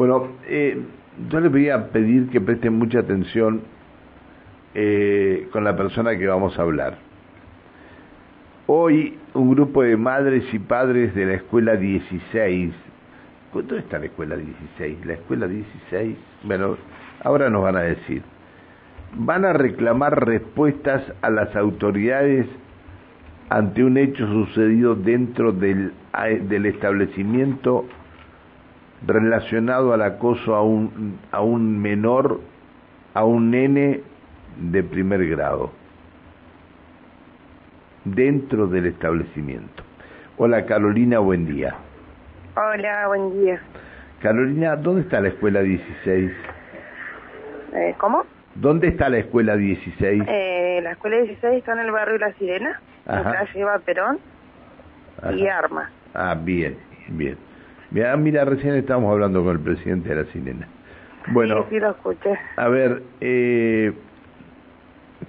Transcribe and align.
Bueno, 0.00 0.28
eh, 0.48 0.80
yo 1.30 1.40
les 1.40 1.52
voy 1.52 1.68
a 1.68 1.88
pedir 1.88 2.30
que 2.30 2.40
presten 2.40 2.72
mucha 2.72 3.00
atención 3.00 3.60
eh, 4.74 5.46
con 5.52 5.62
la 5.62 5.76
persona 5.76 6.16
que 6.16 6.26
vamos 6.26 6.58
a 6.58 6.62
hablar. 6.62 6.96
Hoy 8.66 9.18
un 9.34 9.50
grupo 9.50 9.82
de 9.82 9.98
madres 9.98 10.44
y 10.54 10.58
padres 10.58 11.14
de 11.14 11.26
la 11.26 11.34
escuela 11.34 11.76
16, 11.76 12.72
¿dónde 13.52 13.78
está 13.80 13.98
la 13.98 14.06
escuela 14.06 14.36
16? 14.36 15.04
La 15.04 15.12
escuela 15.12 15.46
16, 15.46 16.16
bueno, 16.44 16.78
ahora 17.22 17.50
nos 17.50 17.62
van 17.62 17.76
a 17.76 17.82
decir, 17.82 18.22
van 19.18 19.44
a 19.44 19.52
reclamar 19.52 20.26
respuestas 20.26 21.02
a 21.20 21.28
las 21.28 21.54
autoridades 21.54 22.46
ante 23.50 23.84
un 23.84 23.98
hecho 23.98 24.26
sucedido 24.26 24.94
dentro 24.94 25.52
del, 25.52 25.92
del 26.48 26.64
establecimiento 26.64 27.84
relacionado 29.06 29.92
al 29.92 30.02
acoso 30.02 30.54
a 30.54 30.62
un, 30.62 31.18
a 31.32 31.40
un 31.40 31.80
menor, 31.80 32.40
a 33.14 33.24
un 33.24 33.50
nene 33.50 34.02
de 34.56 34.82
primer 34.82 35.26
grado, 35.28 35.70
dentro 38.04 38.66
del 38.66 38.86
establecimiento. 38.86 39.82
Hola 40.36 40.66
Carolina, 40.66 41.18
buen 41.18 41.46
día. 41.46 41.74
Hola, 42.56 43.06
buen 43.08 43.40
día. 43.40 43.60
Carolina, 44.20 44.76
¿dónde 44.76 45.02
está 45.02 45.20
la 45.20 45.28
escuela 45.28 45.60
16? 45.62 46.32
Eh, 47.72 47.94
¿Cómo? 47.98 48.24
¿Dónde 48.54 48.88
está 48.88 49.08
la 49.08 49.18
escuela 49.18 49.56
16? 49.56 50.24
Eh, 50.26 50.80
la 50.82 50.92
escuela 50.92 51.18
16 51.18 51.58
está 51.58 51.72
en 51.72 51.78
el 51.80 51.90
barrio 51.90 52.18
La 52.18 52.32
Sirena, 52.34 52.80
acá 53.06 53.46
lleva 53.54 53.78
Perón 53.78 54.18
y 55.34 55.46
Arma. 55.46 55.90
Ah, 56.14 56.34
bien, 56.34 56.76
bien. 57.08 57.36
Mira, 57.90 58.16
mira, 58.16 58.44
recién 58.44 58.74
estábamos 58.74 59.12
hablando 59.12 59.42
con 59.42 59.56
el 59.56 59.60
presidente 59.60 60.10
de 60.10 60.24
La 60.24 60.32
Sirena. 60.32 60.68
Bueno, 61.28 61.64
sí, 61.64 61.70
sí 61.70 61.80
lo 61.80 61.90
escuché. 61.90 62.38
A 62.56 62.68
ver, 62.68 63.02
eh, 63.20 63.92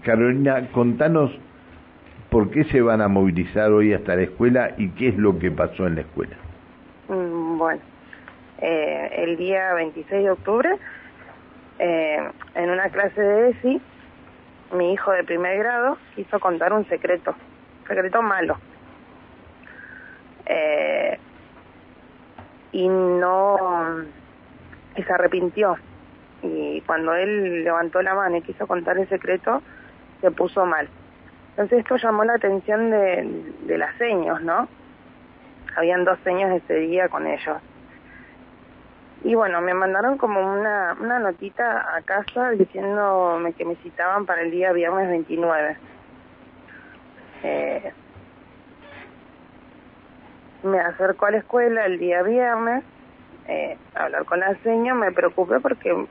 Carolina, 0.03 0.67
contanos 0.71 1.31
por 2.30 2.49
qué 2.52 2.63
se 2.66 2.81
van 2.81 3.02
a 3.02 3.08
movilizar 3.08 3.71
hoy 3.71 3.94
hasta 3.94 4.16
la 4.16 4.23
escuela 4.23 4.71
y 4.77 4.89
qué 4.91 5.09
es 5.09 5.17
lo 5.17 5.38
que 5.38 5.52
pasó 5.52 5.88
en 5.88 5.95
la 5.95 6.02
escuela. 6.02 6.36
Mm, 7.09 7.58
bueno, 7.58 7.81
eh, 8.59 9.11
el 9.17 9.38
día 9.38 9.73
26 9.73 10.23
de 10.23 10.31
octubre, 10.31 10.69
eh, 11.80 12.30
en 12.55 12.69
una 12.69 12.89
clase 12.89 13.21
de 13.21 13.49
ESI, 13.49 13.81
mi 14.73 14.93
hijo 14.93 15.11
de 15.11 15.23
primer 15.23 15.58
grado 15.58 15.97
quiso 16.16 16.39
contar 16.39 16.71
un 16.73 16.88
secreto, 16.88 17.36
secreto 17.88 18.21
malo. 18.21 18.58
Eh, 20.45 21.19
y 22.72 22.88
no, 22.88 23.58
se 24.95 25.14
arrepintió. 25.14 25.77
Y 26.44 26.81
cuando 26.81 27.14
él 27.14 27.64
levantó 27.64 28.02
la 28.02 28.16
mano 28.16 28.38
y 28.38 28.41
quiso 28.41 28.66
contar 28.67 28.97
el 28.97 29.08
secreto, 29.09 29.61
se 30.22 30.31
puso 30.31 30.66
mal. 30.66 30.88
Entonces 31.52 31.80
esto 31.80 31.97
llamó 31.97 32.23
la 32.23 32.33
atención 32.33 32.89
de, 32.89 33.53
de 33.67 33.77
las 33.77 33.95
seños, 33.97 34.42
¿no? 34.42 34.67
Habían 35.75 36.03
dos 36.05 36.17
seños 36.23 36.52
ese 36.52 36.75
día 36.75 37.09
con 37.09 37.27
ellos. 37.27 37.58
Y 39.23 39.36
bueno, 39.36 39.61
me 39.61 39.73
mandaron 39.73 40.17
como 40.17 40.42
una, 40.42 40.97
una 40.99 41.19
notita 41.19 41.95
a 41.95 42.02
casa 42.02 42.52
diciéndome 42.52 43.53
que 43.53 43.66
me 43.66 43.75
citaban 43.77 44.25
para 44.25 44.42
el 44.42 44.49
día 44.49 44.72
viernes 44.72 45.09
29. 45.09 45.77
Eh, 47.44 47.94
me 50.64 50.80
acerco 50.80 51.26
a 51.26 51.31
la 51.31 51.38
escuela 51.38 51.86
el 51.86 51.98
día 51.98 52.22
viernes 52.23 52.84
eh, 53.48 53.78
a 53.95 54.04
hablar 54.04 54.26
con 54.26 54.40
la 54.40 54.56
señora, 54.64 54.94
me 54.94 55.12
preocupé 55.12 55.59
porque 55.59 56.08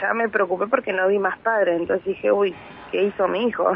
ya 0.00 0.14
me 0.14 0.28
preocupé 0.28 0.66
porque 0.66 0.92
no 0.92 1.08
vi 1.08 1.18
más 1.18 1.38
padres, 1.38 1.80
entonces 1.80 2.06
dije, 2.06 2.32
uy, 2.32 2.54
¿qué 2.90 3.04
hizo 3.04 3.28
mi 3.28 3.46
hijo? 3.46 3.72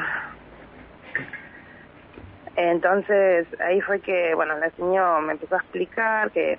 Entonces 2.56 3.46
ahí 3.60 3.80
fue 3.80 4.00
que, 4.00 4.34
bueno, 4.34 4.58
la 4.58 4.70
señora 4.70 5.20
me 5.20 5.32
empezó 5.32 5.54
a 5.54 5.58
explicar 5.58 6.30
que 6.32 6.58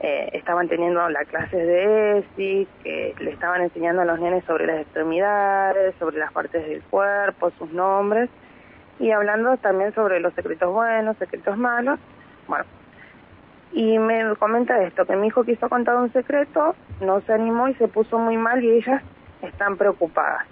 eh, 0.00 0.30
estaban 0.32 0.68
teniendo 0.68 1.08
las 1.10 1.28
clases 1.28 1.64
de 1.64 2.18
ESI, 2.18 2.66
que 2.82 3.14
le 3.20 3.30
estaban 3.30 3.62
enseñando 3.62 4.02
a 4.02 4.04
los 4.04 4.18
nenes 4.18 4.42
sobre 4.44 4.66
las 4.66 4.80
extremidades, 4.80 5.94
sobre 6.00 6.18
las 6.18 6.32
partes 6.32 6.66
del 6.66 6.82
cuerpo, 6.82 7.52
sus 7.56 7.70
nombres, 7.72 8.28
y 8.98 9.12
hablando 9.12 9.56
también 9.58 9.94
sobre 9.94 10.18
los 10.18 10.34
secretos 10.34 10.72
buenos, 10.72 11.16
secretos 11.18 11.56
malos. 11.56 12.00
Bueno, 12.46 12.64
y 13.72 13.98
me 13.98 14.36
comenta 14.36 14.82
esto, 14.82 15.06
que 15.06 15.16
mi 15.16 15.28
hijo 15.28 15.44
quiso 15.44 15.68
contar 15.68 15.96
un 15.96 16.12
secreto, 16.12 16.74
no 17.00 17.20
se 17.22 17.32
animó 17.32 17.68
y 17.68 17.74
se 17.74 17.88
puso 17.88 18.18
muy 18.18 18.36
mal 18.36 18.62
y 18.62 18.70
ellas 18.70 19.02
están 19.40 19.76
preocupadas. 19.76 20.44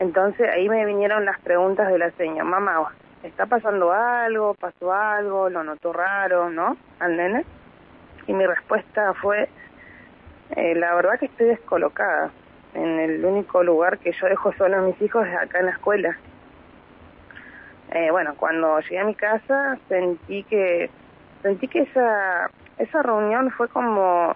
Entonces 0.00 0.48
ahí 0.48 0.68
me 0.68 0.84
vinieron 0.84 1.24
las 1.24 1.38
preguntas 1.40 1.88
de 1.88 1.98
la 1.98 2.10
señora, 2.12 2.44
mamá, 2.44 2.92
¿está 3.22 3.46
pasando 3.46 3.92
algo? 3.92 4.54
¿Pasó 4.54 4.92
algo? 4.92 5.48
¿Lo 5.48 5.62
notó 5.62 5.92
raro? 5.92 6.50
¿No? 6.50 6.76
Al 6.98 7.16
nene. 7.16 7.44
Y 8.26 8.32
mi 8.32 8.44
respuesta 8.44 9.14
fue, 9.14 9.48
eh, 10.56 10.74
la 10.74 10.94
verdad 10.96 11.18
que 11.20 11.26
estoy 11.26 11.46
descolocada. 11.46 12.30
En 12.74 12.98
el 12.98 13.24
único 13.24 13.62
lugar 13.62 13.98
que 13.98 14.12
yo 14.12 14.26
dejo 14.26 14.52
solo 14.54 14.78
a 14.78 14.80
mis 14.80 15.00
hijos 15.00 15.26
es 15.26 15.36
acá 15.36 15.60
en 15.60 15.66
la 15.66 15.72
escuela. 15.72 16.16
Eh, 17.90 18.10
bueno, 18.10 18.34
cuando 18.36 18.80
llegué 18.80 19.00
a 19.00 19.04
mi 19.04 19.14
casa 19.14 19.78
sentí 19.88 20.44
que 20.44 20.90
sentí 21.42 21.68
que 21.68 21.80
esa 21.80 22.50
esa 22.78 23.02
reunión 23.02 23.50
fue 23.50 23.68
como 23.68 24.34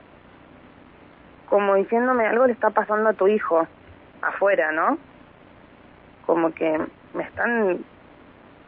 como 1.49 1.77
diciéndome 1.77 2.27
algo 2.27 2.47
le 2.47 2.53
está 2.53 2.71
pasando 2.71 3.09
a 3.11 3.15
tu 3.15 3.29
hijo 3.29 3.67
afuera, 4.21 4.73
¿no? 4.73 4.99
Como 6.27 6.53
que 6.53 6.79
me 7.15 7.23
están 7.23 7.85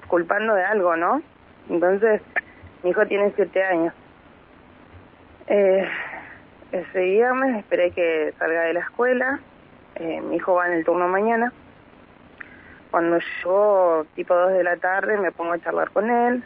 culpando 0.07 0.55
de 0.55 0.65
algo, 0.65 0.97
¿no? 0.97 1.23
Entonces, 1.69 2.23
mi 2.83 2.91
hijo 2.91 3.07
tiene 3.07 3.33
siete 3.37 3.63
años. 3.63 3.93
Eh, 5.49 5.89
ese 6.73 7.01
viernes 7.01 7.59
esperé 7.59 7.91
que 7.91 8.33
salga 8.39 8.63
de 8.63 8.75
la 8.75 8.81
escuela. 8.81 9.41
Eh, 9.97 10.21
mi 10.21 10.37
hijo 10.37 10.55
va 10.55 10.69
en 10.69 10.75
el 10.75 10.85
turno 10.85 11.09
mañana. 11.09 11.53
Cuando 12.91 13.19
yo, 13.43 14.07
tipo 14.15 14.35
dos 14.35 14.53
de 14.53 14.65
la 14.65 14.77
tarde, 14.77 15.19
me 15.19 15.33
pongo 15.33 15.53
a 15.53 15.59
charlar 15.59 15.91
con 15.91 16.11
él 16.11 16.43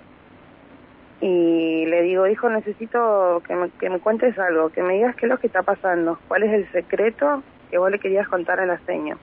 y 1.20 1.86
le 1.86 2.02
digo, 2.02 2.26
hijo, 2.26 2.50
necesito 2.50 3.42
que 3.46 3.54
me, 3.54 3.70
que 3.70 3.88
me 3.88 4.00
cuentes 4.00 4.36
algo, 4.40 4.70
que 4.70 4.82
me 4.82 4.94
digas 4.94 5.14
qué 5.14 5.26
es 5.26 5.30
lo 5.30 5.38
que 5.38 5.46
está 5.46 5.62
pasando, 5.62 6.18
cuál 6.26 6.42
es 6.42 6.52
el 6.52 6.72
secreto 6.72 7.44
que 7.70 7.78
vos 7.78 7.90
le 7.92 8.00
querías 8.00 8.26
contar 8.26 8.58
a 8.58 8.66
la 8.66 8.78
seña. 8.80 9.16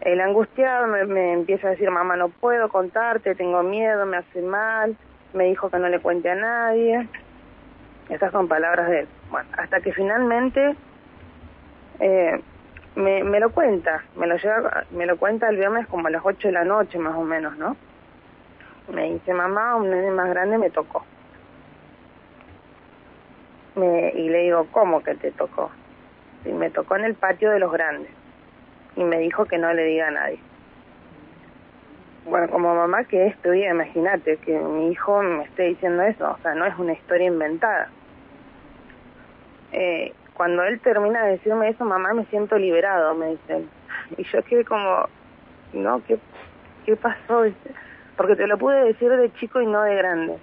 El 0.00 0.22
angustiado 0.22 0.86
me, 0.86 1.04
me 1.04 1.34
empieza 1.34 1.68
a 1.68 1.70
decir, 1.72 1.90
mamá, 1.90 2.16
no 2.16 2.30
puedo 2.30 2.70
contarte, 2.70 3.34
tengo 3.34 3.62
miedo, 3.62 4.06
me 4.06 4.16
hace 4.16 4.40
mal, 4.40 4.96
me 5.34 5.44
dijo 5.44 5.68
que 5.68 5.78
no 5.78 5.88
le 5.88 6.00
cuente 6.00 6.30
a 6.30 6.34
nadie. 6.34 7.06
Estas 8.08 8.32
son 8.32 8.48
palabras 8.48 8.88
de 8.88 9.00
él. 9.00 9.08
Bueno, 9.30 9.48
hasta 9.58 9.80
que 9.80 9.92
finalmente 9.92 10.74
eh, 12.00 12.40
me, 12.96 13.24
me 13.24 13.40
lo 13.40 13.50
cuenta, 13.50 14.04
me 14.16 14.26
lo, 14.26 14.36
lleva, 14.36 14.84
me 14.90 15.06
lo 15.06 15.16
cuenta 15.16 15.48
el 15.48 15.56
viernes 15.56 15.86
como 15.88 16.06
a 16.06 16.10
las 16.10 16.22
8 16.24 16.48
de 16.48 16.52
la 16.52 16.64
noche 16.64 16.98
más 16.98 17.16
o 17.16 17.22
menos, 17.22 17.56
¿no? 17.56 17.76
Me 18.92 19.12
dice, 19.12 19.32
mamá, 19.32 19.76
un 19.76 19.90
nene 19.90 20.10
más 20.10 20.28
grande 20.28 20.58
me 20.58 20.70
tocó. 20.70 21.04
Me, 23.76 24.10
y 24.10 24.28
le 24.28 24.42
digo, 24.42 24.68
¿cómo 24.70 25.02
que 25.02 25.14
te 25.14 25.32
tocó? 25.32 25.70
Y 26.44 26.52
me 26.52 26.70
tocó 26.70 26.96
en 26.96 27.04
el 27.04 27.14
patio 27.14 27.50
de 27.50 27.58
los 27.58 27.72
grandes 27.72 28.10
y 28.96 29.02
me 29.02 29.18
dijo 29.18 29.46
que 29.46 29.58
no 29.58 29.72
le 29.72 29.84
diga 29.84 30.08
a 30.08 30.10
nadie. 30.12 30.38
Bueno, 32.26 32.48
como 32.48 32.74
mamá 32.74 33.04
que 33.04 33.26
estudia, 33.26 33.70
imagínate 33.70 34.36
que 34.38 34.58
mi 34.58 34.90
hijo 34.90 35.22
me 35.22 35.44
esté 35.44 35.64
diciendo 35.64 36.02
eso, 36.04 36.30
o 36.30 36.38
sea, 36.42 36.54
no 36.54 36.64
es 36.64 36.78
una 36.78 36.92
historia 36.92 37.26
inventada. 37.26 37.90
Eh, 39.72 40.14
cuando 40.34 40.64
él 40.64 40.80
termina 40.80 41.24
de 41.24 41.32
decirme 41.32 41.68
eso, 41.68 41.84
mamá, 41.84 42.12
me 42.12 42.24
siento 42.26 42.58
liberado, 42.58 43.14
me 43.14 43.30
dice. 43.30 43.64
Y 44.16 44.24
yo 44.24 44.42
quedé 44.42 44.64
como, 44.64 45.08
no, 45.72 46.02
¿qué, 46.04 46.18
qué 46.84 46.96
pasó? 46.96 47.44
Porque 48.16 48.36
te 48.36 48.46
lo 48.46 48.58
pude 48.58 48.84
decir 48.84 49.10
de 49.10 49.32
chico 49.34 49.60
y 49.60 49.66
no 49.66 49.82
de 49.82 49.96
grande. 49.96 50.38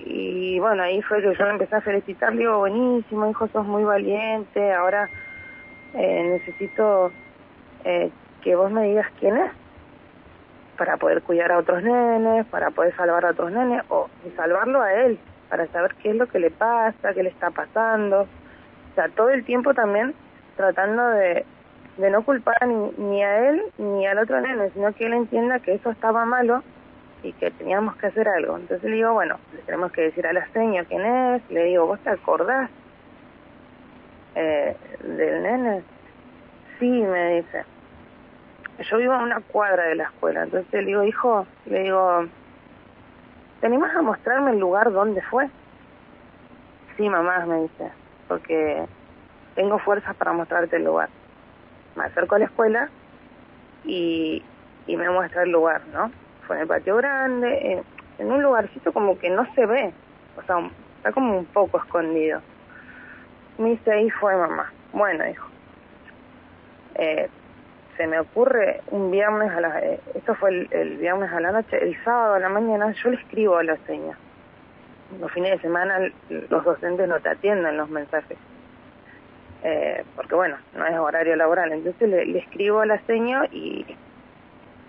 Y 0.00 0.58
bueno, 0.60 0.82
ahí 0.82 1.02
fue 1.02 1.20
que 1.22 1.34
yo 1.34 1.46
empecé 1.46 1.76
a 1.76 1.80
felicitar, 1.80 2.36
digo, 2.36 2.58
buenísimo, 2.58 3.28
hijo, 3.30 3.48
sos 3.48 3.66
muy 3.66 3.84
valiente, 3.84 4.72
ahora 4.72 5.08
eh, 5.94 6.38
necesito 6.38 7.10
eh, 7.84 8.10
que 8.42 8.54
vos 8.54 8.70
me 8.70 8.84
digas 8.84 9.06
quién 9.18 9.36
es 9.36 9.50
para 10.76 10.96
poder 10.96 11.22
cuidar 11.22 11.50
a 11.52 11.58
otros 11.58 11.82
nenes, 11.82 12.46
para 12.46 12.70
poder 12.70 12.94
salvar 12.96 13.26
a 13.26 13.30
otros 13.30 13.50
nenes 13.50 13.82
o 13.88 14.08
salvarlo 14.36 14.80
a 14.80 14.92
él, 14.94 15.18
para 15.48 15.66
saber 15.68 15.94
qué 15.96 16.10
es 16.10 16.16
lo 16.16 16.26
que 16.28 16.38
le 16.38 16.50
pasa, 16.50 17.12
qué 17.12 17.22
le 17.22 17.30
está 17.30 17.50
pasando. 17.50 18.28
O 18.92 18.94
sea, 18.94 19.08
todo 19.08 19.30
el 19.30 19.44
tiempo 19.44 19.74
también 19.74 20.14
tratando 20.56 21.06
de, 21.08 21.44
de 21.98 22.10
no 22.10 22.22
culpar 22.22 22.66
ni, 22.66 22.92
ni 22.98 23.22
a 23.22 23.48
él 23.48 23.62
ni 23.78 24.06
al 24.06 24.18
otro 24.18 24.40
nene, 24.40 24.70
sino 24.70 24.92
que 24.92 25.06
él 25.06 25.14
entienda 25.14 25.60
que 25.60 25.74
eso 25.74 25.90
estaba 25.90 26.24
malo 26.24 26.62
y 27.22 27.32
que 27.32 27.50
teníamos 27.50 27.96
que 27.96 28.06
hacer 28.06 28.28
algo. 28.28 28.56
Entonces 28.56 28.88
le 28.88 28.96
digo, 28.96 29.12
bueno, 29.12 29.38
le 29.52 29.62
tenemos 29.62 29.92
que 29.92 30.02
decir 30.02 30.26
a 30.26 30.32
la 30.32 30.46
señora 30.52 30.86
quién 30.88 31.04
es. 31.04 31.50
Le 31.50 31.64
digo, 31.64 31.86
¿vos 31.86 31.98
te 32.00 32.10
acordás 32.10 32.70
eh, 34.34 34.76
del 35.02 35.42
nene? 35.42 35.82
Sí, 36.78 36.88
me 36.88 37.36
dice. 37.36 37.64
Yo 38.78 38.98
vivo 38.98 39.12
a 39.14 39.22
una 39.22 39.40
cuadra 39.40 39.84
de 39.86 39.96
la 39.96 40.04
escuela. 40.04 40.44
Entonces 40.44 40.72
le 40.72 40.86
digo, 40.86 41.02
hijo, 41.02 41.46
le 41.66 41.82
digo, 41.82 42.26
¿te 43.60 43.66
animas 43.66 43.94
a 43.96 44.02
mostrarme 44.02 44.52
el 44.52 44.60
lugar 44.60 44.92
donde 44.92 45.20
fue? 45.22 45.48
Sí, 46.96 47.08
mamá, 47.08 47.44
me 47.46 47.62
dice, 47.62 47.90
porque 48.28 48.84
tengo 49.54 49.78
fuerzas 49.80 50.14
para 50.14 50.32
mostrarte 50.32 50.76
el 50.76 50.84
lugar. 50.84 51.08
Me 51.96 52.04
acerco 52.04 52.36
a 52.36 52.38
la 52.38 52.44
escuela 52.44 52.90
y, 53.84 54.42
y 54.86 54.96
me 54.96 55.10
muestra 55.10 55.42
el 55.42 55.50
lugar, 55.50 55.82
¿no? 55.92 56.12
Fue 56.46 56.56
en 56.56 56.62
el 56.62 56.68
patio 56.68 56.96
grande, 56.96 57.82
en, 58.18 58.32
un 58.32 58.42
lugarcito 58.42 58.92
como 58.92 59.18
que 59.18 59.30
no 59.30 59.46
se 59.54 59.66
ve, 59.66 59.92
o 60.36 60.42
sea, 60.42 60.56
está 60.96 61.12
como 61.12 61.38
un 61.38 61.44
poco 61.46 61.78
escondido. 61.78 62.40
Me 63.58 63.70
dice, 63.70 63.92
ahí 63.92 64.10
fue 64.10 64.36
mamá. 64.36 64.72
Bueno, 64.92 65.28
hijo. 65.28 65.48
Eh, 66.94 67.28
se 67.96 68.06
me 68.06 68.20
ocurre 68.20 68.82
un 68.90 69.10
viernes 69.10 69.50
a 69.50 69.60
la... 69.60 69.80
Eh, 69.80 70.00
esto 70.14 70.34
fue 70.36 70.50
el, 70.50 70.68
el, 70.70 70.96
viernes 70.98 71.32
a 71.32 71.40
la 71.40 71.52
noche, 71.52 71.82
el 71.82 71.96
sábado 72.04 72.34
a 72.34 72.38
la 72.38 72.48
mañana 72.48 72.92
yo 72.92 73.10
le 73.10 73.16
escribo 73.16 73.56
a 73.56 73.64
la 73.64 73.76
seña. 73.86 74.16
Los 75.20 75.32
fines 75.32 75.52
de 75.52 75.58
semana 75.60 75.98
los 76.28 76.64
docentes 76.64 77.08
no 77.08 77.18
te 77.20 77.30
atienden 77.30 77.76
los 77.76 77.88
mensajes. 77.88 78.36
Eh, 79.64 80.04
porque 80.14 80.34
bueno, 80.34 80.56
no 80.76 80.86
es 80.86 80.96
horario 80.96 81.34
laboral. 81.36 81.72
Entonces 81.72 82.08
le, 82.08 82.26
le 82.26 82.38
escribo 82.38 82.80
a 82.80 82.86
la 82.86 82.98
seña 83.06 83.46
y 83.50 83.84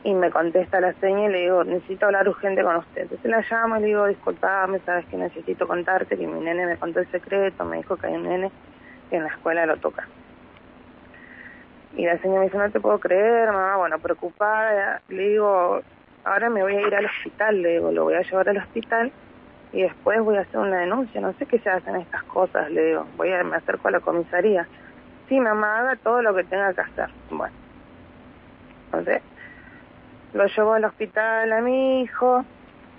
y 0.03 0.13
me 0.13 0.31
contesta 0.31 0.79
la 0.79 0.93
seña 0.93 1.25
y 1.25 1.31
le 1.31 1.41
digo, 1.41 1.63
necesito 1.63 2.05
hablar 2.05 2.27
urgente 2.27 2.63
con 2.63 2.77
usted. 2.77 3.03
Entonces 3.03 3.29
la 3.29 3.43
llamo 3.49 3.77
y 3.77 3.81
le 3.81 3.87
digo, 3.87 4.07
disculpame, 4.07 4.79
sabes 4.79 5.05
que 5.07 5.17
necesito 5.17 5.67
contarte 5.67 6.17
que 6.17 6.25
mi 6.25 6.39
nene 6.39 6.65
me 6.65 6.77
contó 6.77 6.99
el 6.99 7.11
secreto, 7.11 7.65
me 7.65 7.77
dijo 7.77 7.97
que 7.97 8.07
hay 8.07 8.13
un 8.13 8.23
nene 8.23 8.51
que 9.09 9.17
en 9.17 9.23
la 9.23 9.29
escuela 9.29 9.65
lo 9.65 9.77
toca. 9.77 10.07
Y 11.95 12.05
la 12.05 12.17
señora 12.19 12.39
me 12.39 12.45
dice, 12.45 12.57
no 12.57 12.71
te 12.71 12.79
puedo 12.79 12.99
creer, 12.99 13.51
mamá, 13.51 13.75
bueno, 13.77 13.99
preocupada. 13.99 15.01
Le 15.09 15.29
digo, 15.29 15.81
ahora 16.23 16.49
me 16.49 16.61
voy 16.61 16.77
a 16.77 16.81
ir 16.81 16.95
al 16.95 17.05
hospital, 17.05 17.61
le 17.61 17.69
digo, 17.73 17.91
lo 17.91 18.05
voy 18.05 18.13
a 18.13 18.21
llevar 18.21 18.47
al 18.47 18.57
hospital 18.57 19.11
y 19.71 19.83
después 19.83 20.19
voy 20.21 20.37
a 20.37 20.41
hacer 20.41 20.59
una 20.59 20.79
denuncia. 20.79 21.21
No 21.21 21.33
sé 21.33 21.45
qué 21.45 21.59
se 21.59 21.69
hacen 21.69 21.95
estas 21.97 22.23
cosas, 22.23 22.69
le 22.71 22.85
digo, 22.85 23.05
voy 23.17 23.31
a, 23.31 23.43
me 23.43 23.57
acerco 23.57 23.87
a 23.87 23.91
la 23.91 23.99
comisaría. 23.99 24.67
Sí, 25.27 25.39
mamá, 25.39 25.79
haga 25.79 25.95
todo 25.97 26.21
lo 26.21 26.33
que 26.35 26.43
tenga 26.43 26.73
que 26.73 26.81
hacer. 26.81 27.09
Bueno, 27.29 27.53
entonces 28.85 29.21
lo 30.33 30.45
llevo 30.45 30.73
al 30.73 30.85
hospital 30.85 31.51
a 31.51 31.61
mi 31.61 32.01
hijo, 32.01 32.45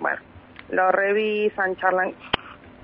bueno, 0.01 0.19
lo 0.71 0.93
revisan, 0.93 1.77
charlan. 1.77 2.15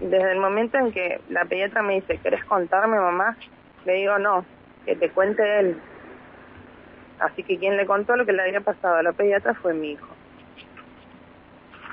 Desde 0.00 0.32
el 0.32 0.38
momento 0.38 0.76
en 0.76 0.92
que 0.92 1.20
la 1.30 1.44
pediatra 1.46 1.82
me 1.82 1.94
dice, 1.94 2.18
¿querés 2.18 2.44
contarme, 2.44 2.98
mamá? 2.98 3.36
Le 3.86 3.94
digo, 3.94 4.18
no, 4.18 4.44
que 4.84 4.94
te 4.96 5.10
cuente 5.10 5.58
él. 5.58 5.80
Así 7.18 7.42
que 7.42 7.58
quien 7.58 7.76
le 7.76 7.86
contó 7.86 8.14
lo 8.14 8.26
que 8.26 8.32
le 8.32 8.42
había 8.42 8.60
pasado 8.60 8.96
a 8.96 9.02
la 9.02 9.12
pediatra 9.12 9.54
fue 9.54 9.72
mi 9.72 9.92
hijo. 9.92 10.15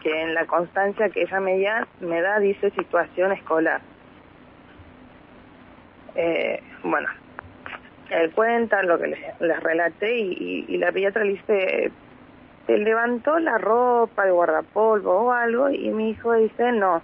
Que 0.04 0.22
en 0.22 0.34
la 0.34 0.46
constancia 0.46 1.10
que 1.10 1.24
ella 1.24 1.40
me, 1.40 1.58
me 2.02 2.22
da 2.22 2.40
dice 2.40 2.70
situación 2.72 3.32
escolar. 3.32 3.82
Eh, 6.16 6.62
bueno, 6.84 7.08
él 8.10 8.32
cuenta 8.32 8.84
lo 8.84 9.00
que 9.00 9.08
les, 9.08 9.42
les 9.42 9.60
relaté 9.62 10.16
y, 10.16 10.78
la 10.78 10.92
pediatra 10.92 11.24
le 11.24 11.32
dice, 11.32 11.92
se 12.68 12.78
levantó 12.78 13.40
la 13.40 13.58
ropa, 13.58 14.26
el 14.26 14.34
guardapolvo 14.34 15.12
o 15.12 15.32
algo 15.32 15.70
y 15.70 15.90
mi 15.90 16.12
hijo 16.12 16.34
dice 16.34 16.72
no. 16.74 17.02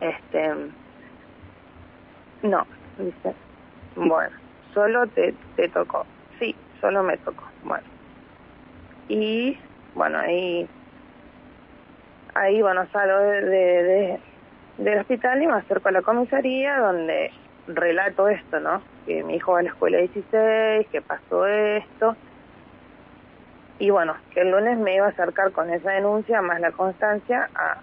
Este, 0.00 0.54
no, 2.42 2.66
dice, 2.98 3.34
bueno, 3.96 4.36
solo 4.72 5.06
te, 5.08 5.34
te 5.56 5.68
tocó. 5.68 6.06
Sí, 6.38 6.54
solo 6.80 7.02
me 7.02 7.16
tocó. 7.18 7.44
Bueno. 7.64 7.84
Y 9.08 9.58
bueno, 9.94 10.18
ahí, 10.18 10.68
ahí 12.40 12.62
bueno, 12.62 12.86
salgo 12.92 13.18
de, 13.18 13.42
de, 13.42 14.18
del 14.78 14.98
hospital 15.00 15.42
y 15.42 15.46
me 15.46 15.54
acerco 15.54 15.88
a 15.88 15.92
la 15.92 16.02
comisaría 16.02 16.78
donde 16.78 17.30
relato 17.66 18.28
esto, 18.28 18.60
¿no? 18.60 18.82
Que 19.06 19.22
mi 19.22 19.36
hijo 19.36 19.52
va 19.52 19.60
a 19.60 19.62
la 19.62 19.70
escuela 19.70 19.98
16, 19.98 20.86
que 20.88 21.02
pasó 21.02 21.46
esto 21.46 22.16
y 23.78 23.90
bueno, 23.90 24.14
que 24.32 24.40
el 24.40 24.50
lunes 24.50 24.76
me 24.78 24.96
iba 24.96 25.06
a 25.06 25.10
acercar 25.10 25.52
con 25.52 25.70
esa 25.70 25.92
denuncia 25.92 26.42
más 26.42 26.60
la 26.60 26.72
constancia 26.72 27.48
a, 27.54 27.78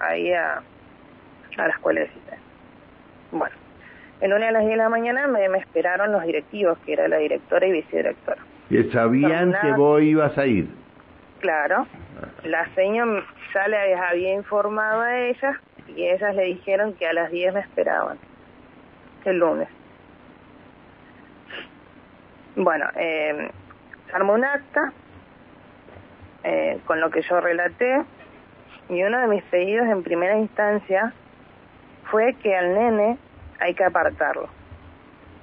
ahí 0.00 0.32
a, 0.32 0.62
a 1.56 1.68
la 1.68 1.68
escuela 1.68 2.00
de 2.00 2.08
CITES. 2.08 2.38
Bueno, 3.30 3.54
el 4.20 4.30
lunes 4.30 4.48
a 4.48 4.52
las 4.52 4.62
10 4.62 4.70
de 4.72 4.76
la 4.76 4.88
mañana 4.88 5.26
me, 5.28 5.48
me 5.48 5.58
esperaron 5.58 6.10
los 6.10 6.24
directivos, 6.24 6.76
que 6.84 6.94
era 6.94 7.06
la 7.06 7.18
directora 7.18 7.66
y 7.66 7.72
vicedirectora. 7.72 8.42
¿Y 8.68 8.82
sabían 8.90 9.54
que 9.62 9.72
vos 9.72 10.02
ibas 10.02 10.36
a 10.36 10.46
ir? 10.46 10.68
Claro, 11.38 11.86
la 12.44 12.66
señora 12.74 13.24
ya 13.54 13.68
le 13.68 13.94
había 13.94 14.34
informado 14.34 15.02
a 15.02 15.18
ellas 15.18 15.56
y 15.88 16.06
ellas 16.06 16.34
le 16.34 16.44
dijeron 16.44 16.94
que 16.94 17.06
a 17.06 17.12
las 17.12 17.30
10 17.30 17.54
me 17.54 17.60
esperaban, 17.60 18.18
el 19.24 19.38
lunes. 19.38 19.68
Bueno, 22.56 22.86
eh, 22.96 23.50
se 24.08 24.16
armó 24.16 24.34
un 24.34 24.44
acta, 24.44 24.92
eh, 26.44 26.80
con 26.86 27.00
lo 27.00 27.10
que 27.10 27.22
yo 27.22 27.40
relaté 27.40 28.04
y 28.88 29.02
uno 29.02 29.20
de 29.20 29.26
mis 29.26 29.42
pedidos 29.44 29.86
en 29.88 30.02
primera 30.02 30.36
instancia 30.38 31.12
fue 32.10 32.34
que 32.34 32.56
al 32.56 32.74
nene 32.74 33.18
hay 33.60 33.74
que 33.74 33.84
apartarlo 33.84 34.48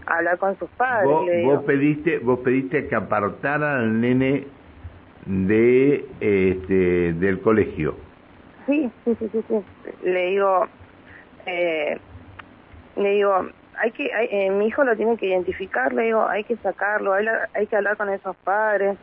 hablar 0.06 0.38
con 0.38 0.58
sus 0.58 0.70
padres 0.72 1.10
vos, 1.10 1.26
le 1.26 1.44
vos 1.44 1.64
pediste 1.64 2.20
vos 2.20 2.40
pediste 2.40 2.88
que 2.88 2.96
apartaran 2.96 3.78
al 3.78 4.02
nene 4.02 4.48
de 5.26 6.06
este 6.20 7.14
del 7.14 7.42
colegio 7.42 7.96
sí 8.66 8.92
sí 9.04 9.16
sí 9.20 9.30
sí, 9.32 9.44
sí. 9.48 9.56
le 10.04 10.28
digo 10.28 10.68
eh, 11.46 11.98
le 12.96 13.12
digo 13.12 13.48
hay 13.78 13.92
que 13.92 14.14
hay, 14.14 14.28
eh, 14.32 14.52
mi 14.52 14.68
hijo 14.68 14.84
lo 14.84 14.96
tiene 14.96 15.18
que 15.18 15.28
identificar 15.28 15.94
le 15.94 16.04
digo 16.04 16.28
hay 16.28 16.44
que 16.44 16.56
sacarlo 16.58 17.14
hay, 17.14 17.26
hay 17.54 17.68
que 17.68 17.76
hablar 17.76 17.98
con 17.98 18.10
esos 18.10 18.36
padres 18.38 18.98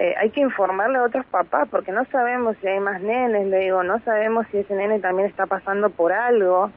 eh, 0.00 0.14
hay 0.16 0.30
que 0.30 0.40
informarle 0.40 0.96
a 0.96 1.02
otros 1.02 1.26
papás 1.26 1.68
porque 1.70 1.92
no 1.92 2.06
sabemos 2.06 2.56
si 2.62 2.66
hay 2.66 2.80
más 2.80 3.02
nenes, 3.02 3.46
le 3.48 3.58
digo, 3.58 3.82
no 3.82 4.00
sabemos 4.00 4.46
si 4.50 4.56
ese 4.56 4.74
nene 4.74 4.98
también 4.98 5.28
está 5.28 5.44
pasando 5.44 5.90
por 5.90 6.10
algo. 6.10 6.70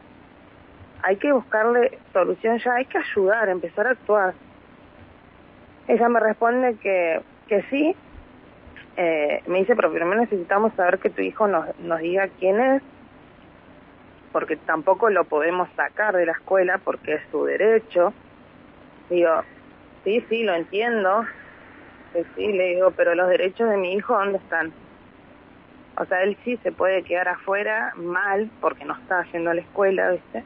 Hay 1.01 1.15
que 1.15 1.31
buscarle 1.31 1.99
solución 2.11 2.57
ya, 2.57 2.73
hay 2.73 2.83
que 2.83 2.97
ayudar, 2.97 3.47
empezar 3.47 3.87
a 3.87 3.91
actuar. 3.91 4.33
Ella 5.87 6.09
me 6.09 6.19
responde 6.19 6.75
que, 6.81 7.21
que 7.53 7.61
sí, 7.69 7.95
eh, 8.97 9.43
me 9.45 9.59
dice, 9.59 9.75
pero 9.75 9.91
primero 9.91 10.19
necesitamos 10.19 10.73
saber 10.73 10.97
que 10.97 11.11
tu 11.11 11.21
hijo 11.21 11.47
nos, 11.47 11.77
nos 11.79 11.99
diga 11.99 12.27
quién 12.39 12.59
es, 12.59 12.81
porque 14.31 14.55
tampoco 14.55 15.11
lo 15.11 15.25
podemos 15.25 15.69
sacar 15.75 16.15
de 16.15 16.25
la 16.25 16.31
escuela 16.31 16.79
porque 16.79 17.15
es 17.15 17.21
su 17.29 17.45
derecho. 17.45 18.11
Digo, 19.11 19.43
sí, 20.03 20.25
sí, 20.29 20.41
lo 20.41 20.55
entiendo, 20.55 21.25
sí, 22.35 22.53
le 22.53 22.69
digo, 22.69 22.89
pero 22.91 23.13
los 23.13 23.29
derechos 23.29 23.69
de 23.69 23.77
mi 23.77 23.93
hijo, 23.93 24.15
¿dónde 24.15 24.39
están? 24.39 24.73
O 25.97 26.05
sea, 26.05 26.23
él 26.23 26.35
sí 26.43 26.57
se 26.63 26.71
puede 26.71 27.03
quedar 27.03 27.27
afuera 27.27 27.93
mal 27.95 28.49
porque 28.61 28.83
no 28.83 28.95
está 28.95 29.19
haciendo 29.19 29.53
la 29.53 29.61
escuela, 29.61 30.09
¿viste? 30.09 30.43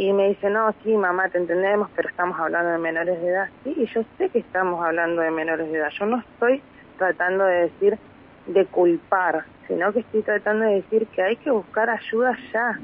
Y 0.00 0.14
me 0.14 0.28
dice, 0.28 0.48
no, 0.48 0.74
sí, 0.82 0.96
mamá, 0.96 1.28
te 1.28 1.36
entendemos, 1.36 1.90
pero 1.94 2.08
estamos 2.08 2.40
hablando 2.40 2.72
de 2.72 2.78
menores 2.78 3.20
de 3.20 3.28
edad. 3.28 3.50
Sí, 3.62 3.74
y 3.76 3.84
yo 3.84 4.00
sé 4.16 4.30
que 4.30 4.38
estamos 4.38 4.82
hablando 4.82 5.20
de 5.20 5.30
menores 5.30 5.70
de 5.70 5.76
edad. 5.76 5.90
Yo 5.90 6.06
no 6.06 6.20
estoy 6.20 6.62
tratando 6.96 7.44
de 7.44 7.68
decir 7.68 7.98
de 8.46 8.64
culpar, 8.64 9.44
sino 9.68 9.92
que 9.92 10.00
estoy 10.00 10.22
tratando 10.22 10.64
de 10.64 10.76
decir 10.76 11.06
que 11.08 11.20
hay 11.20 11.36
que 11.36 11.50
buscar 11.50 11.90
ayuda 11.90 12.34
ya, 12.50 12.80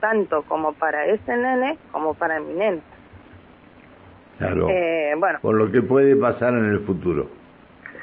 tanto 0.00 0.42
como 0.42 0.72
para 0.72 1.06
ese 1.06 1.36
nene 1.36 1.78
como 1.92 2.14
para 2.14 2.40
mi 2.40 2.52
nene. 2.54 2.80
Claro. 4.38 4.66
Eh, 4.68 5.14
bueno. 5.16 5.38
Por 5.40 5.54
lo 5.54 5.70
que 5.70 5.80
puede 5.80 6.16
pasar 6.16 6.54
en 6.54 6.64
el 6.64 6.80
futuro. 6.80 7.28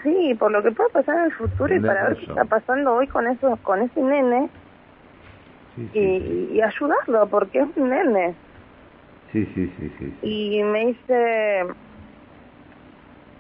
Sí, 0.02 0.34
por 0.40 0.54
lo 0.54 0.64
que 0.64 0.72
puede 0.72 0.92
pasar 0.92 1.18
en 1.18 1.26
el 1.26 1.34
futuro 1.34 1.76
y 1.76 1.82
para 1.82 2.08
ver 2.08 2.18
qué 2.20 2.26
está 2.28 2.46
pasando 2.46 2.94
hoy 2.94 3.08
con 3.08 3.28
eso, 3.28 3.60
con 3.64 3.82
ese 3.82 4.02
nene 4.02 4.50
sí, 5.76 5.90
sí, 5.92 6.00
y, 6.00 6.20
sí. 6.22 6.50
y, 6.54 6.62
ayudarlo 6.62 7.28
porque 7.28 7.60
es 7.60 7.68
un 7.76 7.90
nene. 7.90 8.34
Y 10.22 10.64
me 10.64 10.88
dice, 10.88 11.66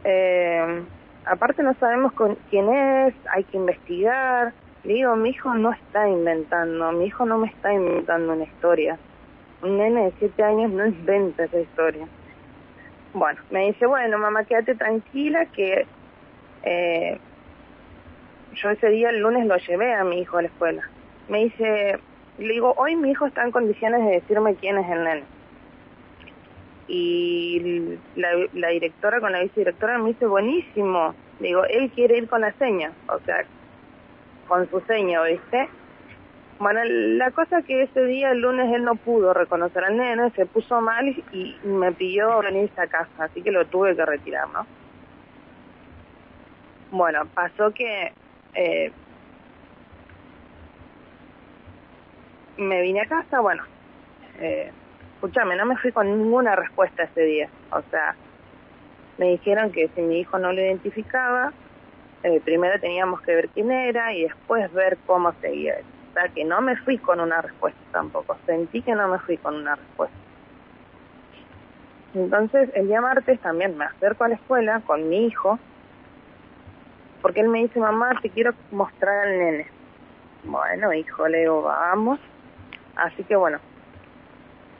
eh, 0.03 0.83
aparte 1.25 1.63
no 1.63 1.73
sabemos 1.75 2.11
con 2.13 2.35
quién 2.49 2.73
es, 2.73 3.13
hay 3.31 3.43
que 3.45 3.57
investigar. 3.57 4.53
Le 4.83 4.93
digo, 4.93 5.15
mi 5.15 5.29
hijo 5.29 5.53
no 5.55 5.71
está 5.71 6.07
inventando, 6.07 6.91
mi 6.91 7.05
hijo 7.05 7.25
no 7.25 7.37
me 7.37 7.47
está 7.47 7.73
inventando 7.73 8.33
una 8.33 8.43
historia. 8.43 8.97
Un 9.61 9.77
nene 9.77 10.05
de 10.05 10.13
siete 10.19 10.43
años 10.43 10.71
no 10.71 10.85
inventa 10.85 11.45
esa 11.45 11.59
historia. 11.59 12.07
Bueno, 13.13 13.39
me 13.49 13.67
dice, 13.67 13.85
bueno, 13.85 14.17
mamá, 14.17 14.43
quédate 14.43 14.75
tranquila 14.75 15.45
que 15.45 15.87
eh, 16.63 17.17
yo 18.53 18.69
ese 18.69 18.89
día, 18.89 19.09
el 19.09 19.21
lunes, 19.21 19.47
lo 19.47 19.57
llevé 19.57 19.93
a 19.93 20.03
mi 20.03 20.19
hijo 20.19 20.37
a 20.37 20.41
la 20.41 20.49
escuela. 20.49 20.83
Me 21.29 21.45
dice, 21.45 21.99
le 22.37 22.53
digo, 22.53 22.73
hoy 22.77 22.95
mi 22.95 23.11
hijo 23.11 23.25
está 23.25 23.43
en 23.43 23.51
condiciones 23.51 24.05
de 24.05 24.11
decirme 24.11 24.55
quién 24.55 24.77
es 24.77 24.89
el 24.89 25.03
nene. 25.03 25.34
Y 26.87 27.97
la, 28.15 28.29
la 28.53 28.69
directora 28.69 29.19
con 29.19 29.31
la 29.31 29.41
vicedirectora 29.41 29.97
me 29.97 30.09
dice, 30.09 30.27
buenísimo. 30.27 31.15
Digo, 31.39 31.63
él 31.65 31.91
quiere 31.91 32.17
ir 32.17 32.29
con 32.29 32.41
la 32.41 32.53
seña, 32.53 32.91
o 33.07 33.19
sea, 33.19 33.43
con 34.47 34.69
su 34.69 34.79
seña, 34.81 35.21
¿viste? 35.23 35.67
Bueno, 36.59 36.79
la 36.85 37.31
cosa 37.31 37.61
que 37.63 37.83
ese 37.83 38.05
día, 38.05 38.31
el 38.31 38.39
lunes, 38.39 38.73
él 38.73 38.83
no 38.85 38.95
pudo 38.95 39.33
reconocer 39.33 39.83
al 39.83 39.97
nene, 39.97 40.31
se 40.31 40.45
puso 40.45 40.79
mal 40.79 41.07
y 41.33 41.57
me 41.63 41.91
pidió 41.91 42.39
venirse 42.39 42.79
a 42.79 42.87
casa, 42.87 43.25
así 43.25 43.41
que 43.41 43.51
lo 43.51 43.65
tuve 43.65 43.95
que 43.95 44.05
retirar, 44.05 44.47
¿no? 44.49 44.65
Bueno, 46.91 47.25
pasó 47.33 47.71
que 47.71 48.13
eh, 48.53 48.91
me 52.57 52.81
vine 52.81 53.01
a 53.01 53.05
casa, 53.05 53.41
bueno, 53.41 53.63
eh, 54.39 54.71
escúchame, 55.25 55.55
no 55.55 55.65
me 55.65 55.77
fui 55.77 55.91
con 55.91 56.05
ninguna 56.05 56.55
respuesta 56.55 57.03
ese 57.03 57.22
día. 57.22 57.50
O 57.72 57.82
sea, 57.89 58.15
me 59.17 59.32
dijeron 59.32 59.72
que 59.72 59.89
si 59.96 60.01
mi 60.01 60.20
hijo 60.20 60.38
no 60.38 60.53
lo 60.53 60.62
identificaba, 60.62 61.51
eh, 62.24 62.39
primero 62.44 62.79
teníamos 62.79 63.22
que 63.22 63.34
ver 63.34 63.50
quién 63.50 63.72
era 63.72 64.13
y 64.13 64.24
después 64.24 64.72
ver 64.72 64.98
cómo 65.08 65.34
seguía. 65.41 65.77
O 66.10 66.13
sea, 66.13 66.29
que 66.29 66.46
no 66.46 66.62
me 66.62 66.75
fui 66.77 67.00
con 67.00 67.20
una 67.20 67.41
respuesta 67.41 67.79
tampoco. 67.91 68.38
Sentí 68.46 68.84
que 68.84 68.94
no 68.94 69.08
me 69.08 69.17
fui 69.20 69.38
con 69.38 69.55
una 69.55 69.75
respuesta. 69.75 70.15
Entonces, 72.13 72.70
el 72.75 72.88
día 72.88 73.01
martes 73.01 73.39
también 73.39 73.75
me 73.77 73.86
acerco 73.86 74.25
a 74.25 74.29
la 74.29 74.36
escuela 74.36 74.82
con 74.86 75.10
mi 75.10 75.25
hijo, 75.25 75.60
porque 77.22 77.41
él 77.41 77.50
me 77.50 77.60
dice, 77.63 77.79
mamá, 77.79 78.12
te 78.22 78.29
quiero 78.29 78.53
mostrar 78.72 79.27
al 79.27 79.39
nene. 79.39 79.67
Bueno, 80.44 80.94
hijo, 80.94 81.27
le 81.27 81.39
digo, 81.39 81.63
vamos. 81.63 82.20
Así 82.96 83.24
que 83.24 83.36
bueno, 83.36 83.60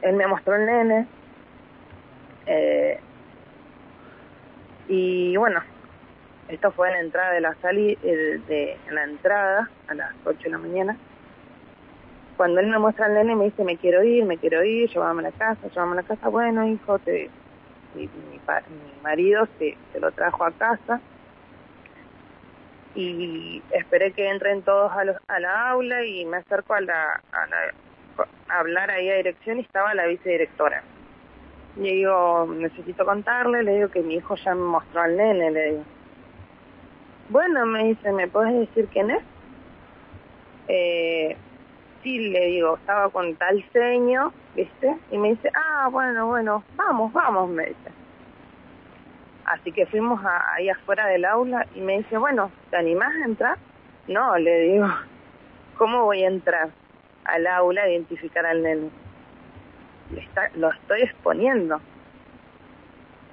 él 0.06 0.16
me 0.16 0.28
mostró 0.28 0.56
el 0.56 0.66
nene. 0.66 1.08
Eh, 2.46 3.00
y 4.88 5.36
bueno, 5.36 5.62
esto 6.48 6.72
fue 6.72 6.90
en 6.90 6.94
la 6.94 7.00
entrada 7.00 7.32
de 7.32 7.42
la 7.42 7.56
salida, 7.56 8.00
de, 8.04 8.78
en 8.88 8.96
la 8.96 9.04
entrada 9.04 9.70
a 9.88 9.94
las 9.96 10.14
8 10.26 10.38
de 10.44 10.50
la 10.52 10.58
mañana. 10.60 10.98
Cuando 12.38 12.60
él 12.60 12.68
me 12.68 12.78
muestra 12.78 13.08
el 13.08 13.16
nene 13.16 13.36
me 13.36 13.46
dice, 13.46 13.64
me 13.64 13.78
quiero 13.78 14.04
ir, 14.04 14.26
me 14.26 14.38
quiero 14.38 14.64
ir, 14.64 14.90
llévame 14.90 15.22
a 15.22 15.32
la 15.32 15.32
casa, 15.32 15.68
llévame 15.70 15.94
a 15.94 15.96
la 15.96 16.04
casa. 16.04 16.30
Bueno, 16.30 16.68
hijo, 16.68 17.00
te, 17.00 17.32
mi, 17.96 18.04
mi, 18.04 18.40
marido 19.02 19.48
se, 19.58 19.76
se 19.92 20.00
lo 20.00 20.12
trajo 20.12 20.44
a 20.44 20.52
casa 20.52 21.02
y 22.94 23.62
esperé 23.72 24.12
que 24.12 24.30
entren 24.30 24.62
todos 24.62 24.92
a, 24.92 25.04
los, 25.04 25.18
a 25.28 25.40
la 25.40 25.70
aula 25.70 26.06
y 26.06 26.26
me 26.26 26.38
acerco 26.38 26.76
a 26.76 26.82
la 26.82 27.22
hablar 28.50 28.92
ahí 28.92 29.10
a 29.10 29.16
dirección 29.16 29.60
y 29.60 29.62
estaba 29.62 29.94
la 29.94 30.06
vicedirectora. 30.06 30.84
Le 31.78 31.92
digo, 31.92 32.48
necesito 32.56 33.06
contarle, 33.06 33.64
le 33.64 33.76
digo 33.76 33.90
que 33.90 34.02
mi 34.02 34.16
hijo 34.16 34.36
ya 34.36 34.56
me 34.56 34.64
mostró 34.64 35.02
al 35.02 35.18
nene, 35.18 35.52
le 35.52 35.72
digo. 35.72 35.84
Bueno, 37.30 37.66
me 37.66 37.86
dice, 37.86 38.12
¿me 38.12 38.28
puedes 38.28 38.54
decir 38.54 38.88
quién 38.94 39.12
es? 39.12 39.24
Eh, 40.68 41.36
sí, 42.02 42.30
le 42.30 42.46
digo, 42.46 42.78
estaba 42.78 43.10
con 43.10 43.36
tal 43.36 43.64
seño, 43.74 44.32
¿viste? 44.56 44.96
Y 45.12 45.18
me 45.18 45.30
dice, 45.30 45.52
ah, 45.54 45.90
bueno, 45.92 46.28
bueno, 46.28 46.64
vamos, 46.76 47.12
vamos, 47.12 47.50
me 47.50 47.66
dice. 47.66 47.92
Así 49.46 49.72
que 49.72 49.86
fuimos 49.86 50.22
ahí 50.54 50.70
afuera 50.70 51.08
del 51.08 51.26
aula 51.26 51.68
y 51.76 51.82
me 51.82 51.98
dice, 51.98 52.18
bueno, 52.18 52.52
¿te 52.70 52.78
animás 52.78 53.14
a 53.14 53.26
entrar? 53.26 53.58
No, 54.08 54.38
le 54.38 54.60
digo, 54.62 54.88
¿cómo 55.78 56.06
voy 56.06 56.24
a 56.24 56.28
entrar? 56.28 56.70
Al 57.26 57.48
aula 57.48 57.90
identificar 57.90 58.46
al 58.46 58.64
nene. 58.64 58.90
lo 60.56 60.72
estoy 60.72 61.02
exponiendo. 61.02 61.82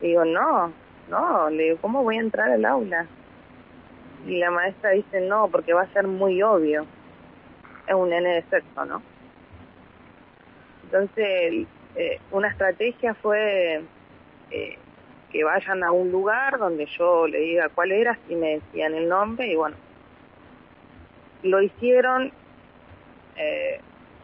digo, 0.00 0.24
no, 0.24 0.72
no, 1.08 1.50
le 1.50 1.62
digo, 1.64 1.78
¿cómo 1.80 2.02
voy 2.02 2.16
a 2.16 2.20
entrar 2.20 2.50
al 2.50 2.64
aula? 2.64 3.06
Y 4.26 4.38
la 4.38 4.50
maestra 4.50 4.90
dice, 4.90 5.20
no, 5.20 5.48
porque 5.48 5.72
va 5.72 5.82
a 5.82 5.92
ser 5.92 6.06
muy 6.06 6.42
obvio. 6.42 6.86
Es 7.86 7.94
un 7.94 8.10
nene 8.10 8.36
de 8.36 8.42
sexo, 8.42 8.84
¿no? 8.84 9.02
Entonces, 10.84 11.66
eh, 11.96 12.20
una 12.30 12.48
estrategia 12.48 13.14
fue 13.14 13.82
eh, 14.50 14.78
que 15.30 15.44
vayan 15.44 15.82
a 15.82 15.90
un 15.90 16.12
lugar 16.12 16.58
donde 16.58 16.86
yo 16.98 17.26
le 17.26 17.38
diga 17.38 17.68
cuál 17.70 17.92
era, 17.92 18.18
si 18.28 18.36
me 18.36 18.60
decían 18.60 18.94
el 18.94 19.08
nombre, 19.08 19.46
y 19.46 19.56
bueno, 19.56 19.76
lo 21.42 21.60
hicieron 21.60 22.32
eh, 23.36 23.80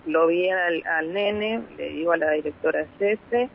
lo 0.07 0.27
vi 0.27 0.49
al, 0.49 1.13
nene, 1.13 1.63
le 1.77 1.91
digo 1.91 2.13
a 2.13 2.17
la 2.17 2.31
directora 2.31 2.87
Cese, 2.99 3.43
eh, 3.43 3.49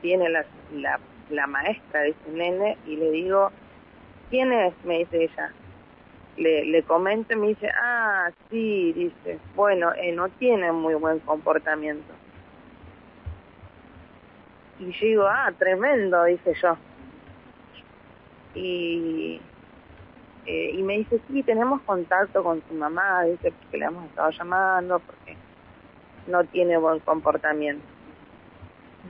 tiene 0.00 0.28
la, 0.28 1.46
maestra 1.46 2.00
de 2.02 2.10
ese 2.10 2.30
nene 2.30 2.76
y 2.86 2.96
le 2.96 3.10
digo, 3.10 3.50
¿quién 4.30 4.52
es? 4.52 4.74
Me 4.84 4.98
dice 4.98 5.24
ella. 5.24 5.52
Le, 6.36 6.64
le 6.64 6.82
comento 6.82 7.36
me 7.36 7.48
dice, 7.48 7.70
ah, 7.78 8.30
sí, 8.50 8.92
dice, 8.94 9.38
bueno, 9.54 9.92
eh, 9.94 10.12
no 10.12 10.28
tiene 10.30 10.72
muy 10.72 10.94
buen 10.94 11.18
comportamiento. 11.20 12.12
Y 14.78 14.92
yo 14.92 15.06
digo, 15.06 15.26
ah, 15.26 15.52
tremendo, 15.58 16.24
dice 16.24 16.54
yo. 16.60 16.76
Y 18.54 19.40
eh, 20.46 20.72
y 20.74 20.82
me 20.82 20.98
dice, 20.98 21.20
sí, 21.28 21.42
tenemos 21.42 21.80
contacto 21.82 22.42
con 22.42 22.62
su 22.68 22.74
mamá, 22.74 23.24
dice, 23.24 23.52
que 23.70 23.76
le 23.76 23.86
hemos 23.86 24.04
estado 24.06 24.30
llamando 24.30 24.98
porque 24.98 25.36
no 26.26 26.44
tiene 26.44 26.76
buen 26.76 26.98
comportamiento. 27.00 27.84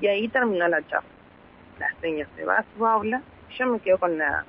Y 0.01 0.07
ahí 0.07 0.29
terminó 0.29 0.69
la 0.69 0.87
charla. 0.87 1.09
La 1.79 1.95
señora 2.01 2.29
se 2.37 2.45
va 2.45 2.59
a 2.59 2.65
su 2.77 2.87
aula, 2.87 3.23
yo 3.59 3.67
me 3.67 3.81
quedo 3.81 3.99
con 3.99 4.19
la 4.19 4.45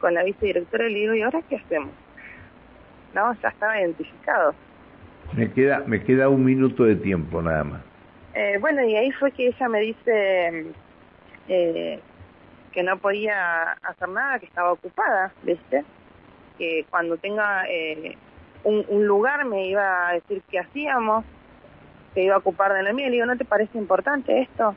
con 0.00 0.14
la 0.14 0.22
vicedirectora 0.24 0.88
y 0.88 0.92
le 0.92 0.98
digo, 1.00 1.14
¿y 1.14 1.22
ahora 1.22 1.42
qué 1.48 1.56
hacemos? 1.56 1.90
No, 3.14 3.34
ya 3.42 3.48
estaba 3.48 3.78
identificado. 3.78 4.54
Me 5.36 5.52
queda, 5.52 5.82
me 5.86 6.02
queda 6.02 6.28
un 6.28 6.44
minuto 6.44 6.84
de 6.84 6.96
tiempo 6.96 7.42
nada 7.42 7.64
más. 7.64 7.82
Eh, 8.34 8.56
bueno, 8.60 8.82
y 8.82 8.96
ahí 8.96 9.12
fue 9.12 9.30
que 9.32 9.48
ella 9.48 9.68
me 9.68 9.80
dice, 9.80 10.66
eh, 11.48 12.00
que 12.72 12.82
no 12.82 12.98
podía 12.98 13.72
hacer 13.82 14.08
nada, 14.08 14.38
que 14.38 14.46
estaba 14.46 14.72
ocupada, 14.72 15.32
¿viste? 15.42 15.84
Que 16.58 16.84
cuando 16.90 17.16
tenga 17.16 17.64
eh, 17.68 18.16
un, 18.64 18.84
un, 18.88 19.06
lugar 19.06 19.44
me 19.44 19.66
iba 19.66 20.08
a 20.08 20.12
decir 20.12 20.42
qué 20.50 20.58
hacíamos, 20.58 21.24
que 22.14 22.24
iba 22.24 22.34
a 22.34 22.38
ocupar 22.38 22.72
de 22.72 22.82
la 22.82 22.92
mía. 22.92 23.06
Le 23.06 23.12
digo, 23.12 23.26
¿no 23.26 23.36
te 23.36 23.44
parece 23.44 23.78
importante 23.78 24.40
esto? 24.40 24.74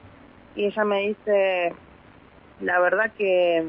Y 0.55 0.65
ella 0.65 0.83
me 0.85 0.99
dice, 1.07 1.73
la 2.61 2.79
verdad 2.79 3.11
que, 3.17 3.57
eh, 3.57 3.63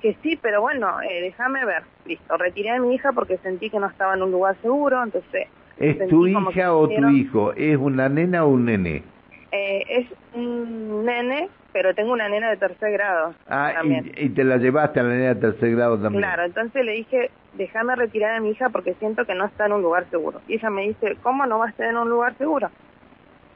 que 0.00 0.16
sí, 0.22 0.38
pero 0.40 0.60
bueno, 0.60 1.00
eh, 1.02 1.20
déjame 1.22 1.64
ver. 1.64 1.82
Listo, 2.04 2.36
retiré 2.36 2.70
a 2.70 2.80
mi 2.80 2.94
hija 2.94 3.12
porque 3.12 3.38
sentí 3.38 3.70
que 3.70 3.78
no 3.78 3.88
estaba 3.88 4.14
en 4.14 4.22
un 4.22 4.30
lugar 4.30 4.56
seguro, 4.62 5.02
entonces... 5.02 5.48
¿Es 5.78 6.08
tu 6.08 6.26
hija 6.26 6.74
o 6.74 6.88
tu 6.88 7.08
hijo? 7.10 7.52
¿Es 7.52 7.76
una 7.76 8.08
nena 8.08 8.44
o 8.44 8.48
un 8.48 8.64
nene? 8.64 9.04
Eh, 9.50 9.82
es 9.88 10.06
un 10.34 11.04
nene, 11.04 11.48
pero 11.72 11.94
tengo 11.94 12.12
una 12.12 12.28
nena 12.28 12.50
de 12.50 12.56
tercer 12.56 12.92
grado. 12.92 13.34
Ah, 13.48 13.82
Y, 13.84 14.28
te 14.30 14.44
la 14.44 14.58
llevaste 14.58 15.00
a 15.00 15.02
la 15.04 15.08
nena 15.10 15.34
de 15.34 15.40
tercer 15.40 15.74
grado 15.74 15.98
también. 15.98 16.22
Claro, 16.22 16.44
entonces 16.44 16.84
le 16.84 16.92
dije, 16.92 17.30
déjame 17.54 17.96
retirar 17.96 18.34
a 18.34 18.40
mi 18.40 18.50
hija 18.50 18.68
porque 18.68 18.94
siento 18.94 19.24
que 19.24 19.34
no 19.34 19.46
está 19.46 19.66
en 19.66 19.72
un 19.72 19.82
lugar 19.82 20.06
seguro. 20.10 20.40
Y 20.48 20.54
ella 20.54 20.70
me 20.70 20.82
dice, 20.82 21.16
¿cómo 21.22 21.46
no 21.46 21.58
va 21.58 21.66
a 21.66 21.70
estar 21.70 21.86
en 21.86 21.96
un 21.96 22.08
lugar 22.10 22.36
seguro? 22.36 22.70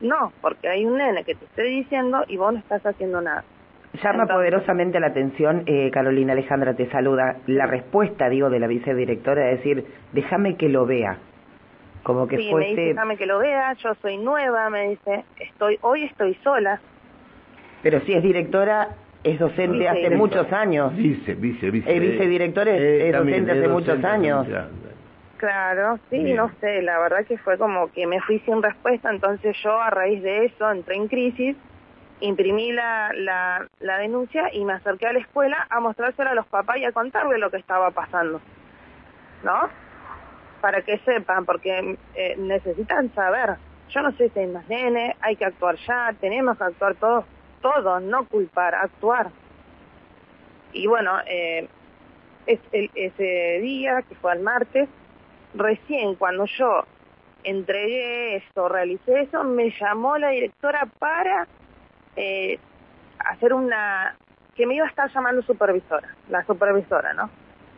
No, 0.01 0.33
porque 0.41 0.69
hay 0.69 0.85
un 0.85 0.97
nene 0.99 1.25
que 1.25 1.35
te 1.35 1.45
estoy 1.45 1.71
diciendo 1.71 2.25
y 2.27 2.37
vos 2.37 2.53
no 2.53 2.59
estás 2.59 2.85
haciendo 2.85 3.21
nada. 3.21 3.45
Llama 4.03 4.27
poderosamente 4.27 4.99
la 4.99 5.09
atención, 5.09 5.65
eh, 5.67 5.91
Carolina 5.93 6.33
Alejandra 6.33 6.75
te 6.75 6.91
saluda, 6.91 7.37
la 7.47 7.67
respuesta, 7.67 8.31
digo, 8.31 8.49
de 8.49 8.59
la 8.59 8.67
vicedirectora 8.67 9.51
es 9.51 9.59
decir, 9.59 9.85
déjame 10.13 10.57
que 10.57 10.71
lo 10.71 10.87
vea 10.87 11.19
como 12.03 12.27
que 12.27 12.37
sí, 12.37 12.55
me 12.55 12.67
dice, 12.67 12.81
déjame 12.81 13.17
que 13.17 13.27
lo 13.27 13.39
vea, 13.39 13.75
yo 13.75 13.95
soy 14.03 14.17
nueva, 14.17 14.69
me 14.71 14.91
dice, 14.91 15.25
estoy 15.39 15.79
hoy 15.83 16.05
estoy 16.05 16.35
sola. 16.43 16.81
Pero 17.83 18.01
si 18.01 18.15
es 18.15 18.23
directora, 18.23 18.89
es 19.25 19.39
docente 19.39 19.89
hace 19.89 20.11
muchos 20.11 20.53
años. 20.53 20.95
Vice, 20.97 21.35
vice, 21.35 21.71
vice. 21.71 21.93
El 21.93 22.01
vicedirector 22.01 22.69
es, 22.69 22.81
eh, 22.81 23.13
docente 23.13 23.53
hace 23.53 23.69
muchos 23.69 24.05
años. 24.05 24.47
Claro, 25.37 25.99
sí, 26.09 26.35
no 26.35 26.53
sé, 26.61 26.83
la 26.83 27.01
verdad 27.01 27.27
que 27.27 27.37
fue 27.39 27.59
como 27.59 27.91
que 27.91 28.07
me 28.07 28.21
fui 28.21 28.39
sin 28.41 28.63
respuesta, 28.63 29.11
entonces 29.11 29.57
yo 29.65 29.81
a 29.81 29.91
raíz 29.91 30.23
de 30.23 30.45
eso 30.45 30.71
entré 30.71 30.95
en 30.95 31.09
crisis, 31.09 31.57
imprimí 32.21 32.71
la, 32.71 33.11
la, 33.13 33.67
la 33.81 33.99
denuncia 33.99 34.51
y 34.53 34.65
me 34.65 34.75
acerqué 34.75 35.09
a 35.09 35.13
la 35.13 35.19
escuela 35.19 35.67
a 35.69 35.81
mostrárselo 35.81 36.31
a 36.31 36.35
los 36.35 36.47
papás 36.47 36.77
y 36.77 36.85
a 36.85 36.93
contarle 36.93 37.39
lo 37.39 37.51
que 37.51 37.57
estaba 37.57 37.91
pasando. 37.91 38.41
¿No? 39.43 39.69
Para 40.62 40.81
que 40.83 40.97
sepan, 40.99 41.45
porque 41.45 41.99
eh, 42.14 42.37
necesitan 42.38 43.12
saber. 43.14 43.57
Yo 43.90 44.00
no 44.00 44.12
si 44.12 44.31
hay 44.35 44.47
más 44.47 44.66
nene, 44.69 45.16
hay 45.21 45.37
que 45.37 45.45
actuar 45.45 45.76
ya, 45.87 46.14
tenemos 46.19 46.57
que 46.57 46.64
actuar 46.64 46.95
todos, 46.95 47.25
todos, 47.61 48.02
no 48.02 48.26
culpar, 48.26 48.75
actuar. 48.75 49.31
Y 50.73 50.87
bueno, 50.87 51.19
eh, 51.26 51.69
es 52.47 52.61
el, 52.71 52.90
ese 52.95 53.59
día, 53.61 54.02
que 54.09 54.14
fue 54.14 54.33
el 54.33 54.40
martes, 54.40 54.88
recién 55.52 56.14
cuando 56.14 56.47
yo 56.47 56.85
entregué 57.45 58.37
esto, 58.37 58.69
realicé 58.69 59.23
eso, 59.23 59.45
me 59.45 59.71
llamó 59.78 60.16
la 60.16 60.31
directora 60.31 60.88
para 60.99 61.47
eh, 62.16 62.59
hacer 63.19 63.52
una, 63.52 64.16
que 64.54 64.64
me 64.64 64.76
iba 64.76 64.87
a 64.87 64.88
estar 64.88 65.11
llamando 65.12 65.42
supervisora, 65.42 66.09
la 66.31 66.47
supervisora, 66.47 67.12
¿no? 67.14 67.28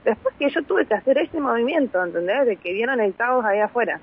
Después 0.05 0.35
que 0.39 0.51
yo 0.51 0.63
tuve 0.63 0.87
que 0.87 0.95
hacer 0.95 1.19
ese 1.19 1.41
movimiento, 1.41 2.03
¿entendés? 2.05 2.47
De 2.47 2.57
que 2.57 2.73
vieron 2.73 3.01
el 3.01 3.15
caos 3.15 3.45
ahí 3.45 3.61
afuera. 3.61 4.01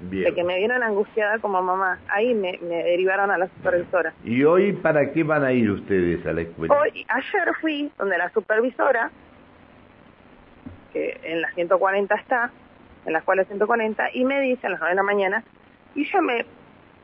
De 0.00 0.32
que 0.32 0.44
me 0.44 0.58
vieron 0.58 0.82
angustiada 0.82 1.38
como 1.38 1.60
mamá. 1.60 1.98
Ahí 2.08 2.32
me, 2.32 2.58
me 2.62 2.84
derivaron 2.84 3.30
a 3.30 3.38
la 3.38 3.48
supervisora. 3.48 4.12
¿Y 4.24 4.44
hoy 4.44 4.72
para 4.72 5.12
qué 5.12 5.24
van 5.24 5.44
a 5.44 5.52
ir 5.52 5.70
ustedes 5.70 6.24
a 6.24 6.32
la 6.32 6.42
escuela? 6.42 6.74
Hoy, 6.80 7.04
ayer 7.08 7.54
fui 7.60 7.90
donde 7.98 8.16
la 8.16 8.30
supervisora, 8.30 9.10
que 10.92 11.20
en 11.24 11.40
la 11.40 11.50
140 11.52 12.14
está, 12.14 12.52
en 13.06 13.12
la 13.12 13.18
escuela 13.20 13.44
140, 13.44 14.10
y 14.14 14.24
me 14.24 14.40
dice 14.40 14.68
a 14.68 14.70
las 14.70 14.80
9 14.80 14.92
de 14.92 14.96
la 14.96 15.02
mañana, 15.02 15.44
y 15.96 16.02
ella 16.02 16.20
me, 16.20 16.46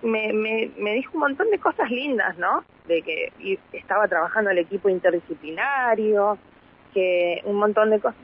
me, 0.02 0.32
me, 0.32 0.70
me 0.78 0.94
dijo 0.94 1.12
un 1.14 1.20
montón 1.20 1.50
de 1.50 1.58
cosas 1.58 1.90
lindas, 1.90 2.38
¿no? 2.38 2.64
De 2.86 3.02
que 3.02 3.32
estaba 3.72 4.06
trabajando 4.06 4.50
el 4.50 4.58
equipo 4.58 4.88
interdisciplinario, 4.88 6.38
que 6.94 7.42
un 7.44 7.56
montón 7.56 7.90
de 7.90 8.00
cosas. 8.00 8.18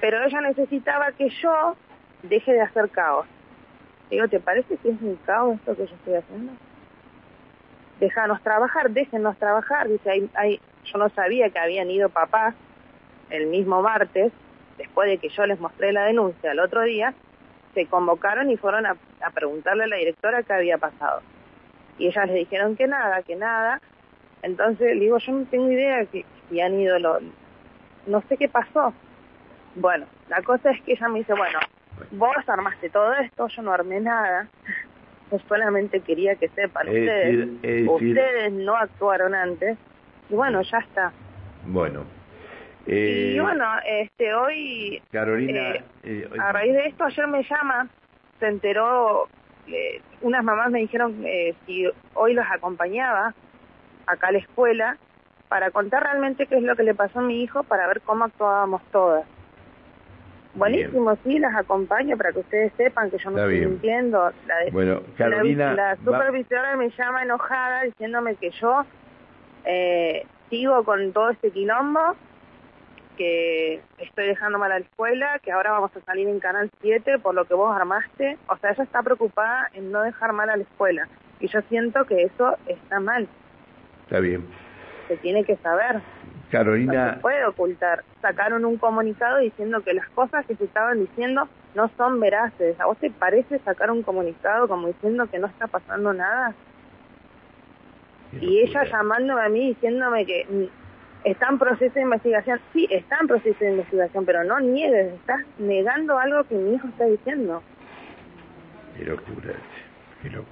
Pero 0.00 0.24
ella 0.24 0.40
necesitaba 0.40 1.12
que 1.12 1.28
yo 1.28 1.76
deje 2.22 2.52
de 2.52 2.62
hacer 2.62 2.88
caos. 2.88 3.26
Digo, 4.10 4.28
¿te 4.28 4.40
parece 4.40 4.76
que 4.76 4.90
es 4.90 5.02
un 5.02 5.16
caos 5.26 5.56
esto 5.56 5.76
que 5.76 5.86
yo 5.86 5.94
estoy 5.94 6.14
haciendo? 6.14 6.52
Déjanos 8.00 8.42
trabajar, 8.42 8.90
déjenos 8.90 9.36
trabajar. 9.36 9.88
Dice, 9.88 10.10
hay, 10.10 10.30
hay, 10.34 10.60
yo 10.84 10.98
no 10.98 11.08
sabía 11.10 11.50
que 11.50 11.58
habían 11.58 11.90
ido 11.90 12.08
papás 12.08 12.54
el 13.30 13.46
mismo 13.46 13.82
martes, 13.82 14.32
después 14.78 15.08
de 15.08 15.18
que 15.18 15.28
yo 15.30 15.46
les 15.46 15.58
mostré 15.58 15.92
la 15.92 16.04
denuncia 16.04 16.52
el 16.52 16.60
otro 16.60 16.82
día, 16.82 17.14
se 17.74 17.86
convocaron 17.86 18.50
y 18.50 18.56
fueron 18.56 18.86
a, 18.86 18.96
preguntarle 19.34 19.84
a 19.84 19.86
la 19.86 19.96
directora 19.96 20.42
qué 20.42 20.52
había 20.52 20.78
pasado. 20.78 21.22
Y 21.98 22.08
ellas 22.08 22.26
le 22.26 22.34
dijeron 22.34 22.76
que 22.76 22.86
nada, 22.86 23.22
que 23.22 23.36
nada. 23.36 23.80
Entonces, 24.42 24.98
digo, 24.98 25.18
yo 25.18 25.32
no 25.32 25.44
tengo 25.46 25.70
idea 25.70 26.04
que 26.06 26.24
si 26.48 26.60
han 26.60 26.78
ido 26.78 26.98
los... 26.98 27.22
No 28.06 28.22
sé 28.28 28.36
qué 28.36 28.48
pasó. 28.48 28.92
Bueno, 29.74 30.06
la 30.28 30.42
cosa 30.42 30.70
es 30.70 30.82
que 30.82 30.92
ella 30.92 31.08
me 31.08 31.20
dice, 31.20 31.34
bueno, 31.34 31.58
vos 32.12 32.36
armaste 32.46 32.90
todo 32.90 33.12
esto, 33.14 33.48
yo 33.48 33.62
no 33.62 33.72
armé 33.72 34.00
nada. 34.00 34.48
Yo 35.30 35.38
solamente 35.48 36.00
quería 36.00 36.36
que 36.36 36.48
sepan 36.48 36.86
ustedes, 36.88 37.48
ustedes 37.88 38.52
no 38.52 38.76
actuaron 38.76 39.34
antes. 39.34 39.78
Y 40.28 40.34
bueno, 40.34 40.60
ya 40.60 40.76
está. 40.76 41.10
Bueno. 41.64 42.04
Eh, 42.86 43.34
y 43.36 43.40
bueno, 43.40 43.64
este 43.86 44.34
hoy, 44.34 45.02
Carolina, 45.10 45.70
eh, 45.70 45.84
eh, 46.02 46.28
a 46.38 46.52
raíz 46.52 46.72
de 46.74 46.86
esto 46.86 47.04
ayer 47.04 47.26
me 47.28 47.44
llama, 47.44 47.88
se 48.40 48.48
enteró, 48.48 49.28
unas 50.20 50.44
mamás 50.44 50.70
me 50.70 50.80
dijeron 50.80 51.24
si 51.64 51.86
hoy 52.14 52.34
los 52.34 52.44
acompañaba 52.50 53.32
acá 54.06 54.28
a 54.28 54.32
la 54.32 54.38
escuela 54.38 54.98
para 55.52 55.70
contar 55.70 56.02
realmente 56.02 56.46
qué 56.46 56.56
es 56.56 56.62
lo 56.62 56.74
que 56.76 56.82
le 56.82 56.94
pasó 56.94 57.18
a 57.18 57.22
mi 57.22 57.42
hijo 57.42 57.62
para 57.62 57.86
ver 57.86 58.00
cómo 58.00 58.24
actuábamos 58.24 58.80
todas. 58.90 59.26
Buenísimo, 60.54 61.14
sí, 61.24 61.38
las 61.38 61.54
acompaño 61.54 62.16
para 62.16 62.32
que 62.32 62.38
ustedes 62.38 62.72
sepan 62.78 63.10
que 63.10 63.18
yo 63.18 63.30
no 63.30 63.36
estoy 63.36 63.66
mintiendo. 63.66 64.32
La 64.46 64.54
bueno, 64.72 65.02
Carolina, 65.18 65.74
la, 65.74 65.96
supervisora 65.96 66.74
me 66.76 66.88
llama 66.88 67.22
enojada 67.22 67.82
diciéndome 67.82 68.36
que 68.36 68.50
yo 68.52 68.86
eh, 69.66 70.24
sigo 70.48 70.84
con 70.84 71.12
todo 71.12 71.28
este 71.28 71.50
quilombo, 71.50 72.16
que 73.18 73.82
estoy 73.98 74.28
dejando 74.28 74.58
mal 74.58 74.72
a 74.72 74.78
la 74.78 74.86
escuela, 74.86 75.38
que 75.40 75.52
ahora 75.52 75.72
vamos 75.72 75.94
a 75.94 76.00
salir 76.00 76.28
en 76.28 76.40
Canal 76.40 76.70
7 76.80 77.18
por 77.18 77.34
lo 77.34 77.44
que 77.44 77.52
vos 77.52 77.76
armaste. 77.76 78.38
O 78.48 78.56
sea, 78.56 78.70
ella 78.70 78.84
está 78.84 79.02
preocupada 79.02 79.68
en 79.74 79.92
no 79.92 80.00
dejar 80.00 80.32
mal 80.32 80.48
a 80.48 80.56
la 80.56 80.62
escuela. 80.62 81.08
Y 81.40 81.48
yo 81.48 81.60
siento 81.68 82.06
que 82.06 82.22
eso 82.22 82.56
está 82.66 83.00
mal. 83.00 83.28
Está 84.06 84.18
bien. 84.18 84.61
Se 85.12 85.18
tiene 85.18 85.44
que 85.44 85.56
saber. 85.56 86.00
Carolina. 86.50 87.06
No 87.06 87.14
se 87.14 87.20
puede 87.20 87.44
ocultar. 87.44 88.02
Sacaron 88.22 88.64
un 88.64 88.78
comunicado 88.78 89.40
diciendo 89.40 89.82
que 89.82 89.92
las 89.92 90.08
cosas 90.08 90.46
que 90.46 90.56
se 90.56 90.64
estaban 90.64 91.00
diciendo 91.00 91.50
no 91.74 91.90
son 91.98 92.18
veraces. 92.18 92.80
¿A 92.80 92.86
vos 92.86 92.96
te 92.96 93.10
parece 93.10 93.58
sacar 93.58 93.90
un 93.90 94.02
comunicado 94.02 94.68
como 94.68 94.86
diciendo 94.86 95.26
que 95.26 95.38
no 95.38 95.48
está 95.48 95.66
pasando 95.66 96.14
nada? 96.14 96.54
Y 98.40 98.60
ella 98.60 98.84
llamándome 98.84 99.42
a 99.42 99.50
mí 99.50 99.68
diciéndome 99.68 100.24
que 100.24 100.46
mm, 100.48 101.28
está 101.28 101.48
en 101.50 101.58
proceso 101.58 101.94
de 101.94 102.00
investigación. 102.00 102.58
Sí, 102.72 102.88
está 102.90 103.18
en 103.20 103.28
proceso 103.28 103.58
de 103.60 103.72
investigación, 103.72 104.24
pero 104.24 104.44
no 104.44 104.60
niegues, 104.60 105.12
estás 105.12 105.42
negando 105.58 106.18
algo 106.18 106.42
que 106.44 106.54
mi 106.54 106.76
hijo 106.76 106.88
está 106.88 107.04
diciendo. 107.04 107.62
Qué 108.96 109.04
locura 109.04 109.52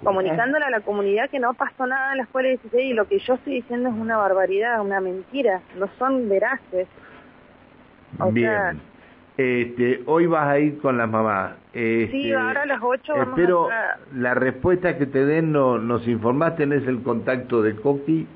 comunicándole 0.03 0.65
a 0.65 0.71
la 0.71 0.81
comunidad 0.81 1.31
que 1.31 1.39
no 1.39 1.55
pasó 1.55 1.87
nada 1.87 2.13
en 2.13 2.19
la 2.19 2.25
escuela 2.25 2.49
16 2.49 2.91
y 2.91 2.95
lo 2.95 3.07
que 3.07 3.19
yo 3.19 3.35
estoy 3.35 3.55
diciendo 3.55 3.89
es 3.89 3.95
una 3.95 4.17
barbaridad, 4.17 4.81
una 4.81 5.01
mentira, 5.01 5.61
no 5.79 5.89
son 5.99 6.29
veraces. 6.29 6.89
Bien. 8.33 8.81
este, 9.37 10.03
hoy 10.07 10.27
vas 10.27 10.49
a 10.49 10.59
ir 10.59 10.79
con 10.79 10.99
las 10.99 11.09
mamás. 11.09 11.53
Este, 11.73 12.11
sí, 12.11 12.33
ahora 12.33 12.63
a 12.63 12.67
las 12.67 12.81
8 12.83 13.13
vamos 13.13 13.29
Espero 13.29 13.69
la 14.15 14.35
respuesta 14.35 14.99
que 14.99 15.07
te 15.07 15.25
den, 15.25 15.53
no, 15.53 15.79
nos 15.79 16.07
informás, 16.09 16.57
tenés 16.57 16.87
el 16.89 17.03
contacto 17.03 17.63
de 17.63 17.77
Coqui, 17.77 18.27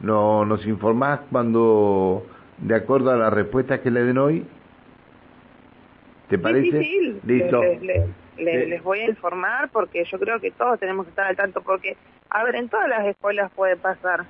no, 0.00 0.44
nos 0.44 0.64
informás 0.66 1.20
cuando, 1.30 2.24
de 2.58 2.74
acuerdo 2.76 3.10
a 3.10 3.16
la 3.16 3.30
respuesta 3.30 3.80
que 3.80 3.90
le 3.90 4.04
den 4.04 4.18
hoy. 4.18 4.46
¿Te 6.28 6.38
parece? 6.38 6.82
Sí, 6.82 7.20
Listo 7.24 7.60
les 8.38 8.82
voy 8.82 9.00
a 9.00 9.08
informar 9.08 9.68
porque 9.70 10.04
yo 10.04 10.18
creo 10.18 10.40
que 10.40 10.50
todos 10.50 10.78
tenemos 10.78 11.06
que 11.06 11.10
estar 11.10 11.26
al 11.26 11.36
tanto 11.36 11.62
porque, 11.62 11.96
a 12.30 12.44
ver, 12.44 12.56
en 12.56 12.68
todas 12.68 12.88
las 12.88 13.06
escuelas 13.06 13.50
puede 13.54 13.76
pasar. 13.76 14.24